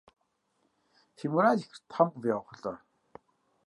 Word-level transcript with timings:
Фи 1.15 1.25
мурад 1.31 1.59
тхьэм 1.89 2.07
къывигъэхъулӏэ! 2.11 2.73